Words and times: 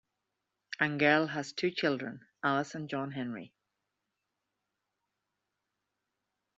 Angell 0.79 1.27
has 1.27 1.53
two 1.53 1.69
children, 1.69 2.25
Alice 2.43 2.73
and 2.73 2.89
John 2.89 3.11
Henry. 3.11 3.53